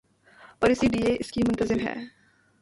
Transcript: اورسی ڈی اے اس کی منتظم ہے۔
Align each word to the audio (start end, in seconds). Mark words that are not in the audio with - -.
اورسی 0.61 0.87
ڈی 0.93 1.01
اے 1.05 1.13
اس 1.19 1.31
کی 1.31 1.41
منتظم 1.47 1.79
ہے۔ 1.87 1.95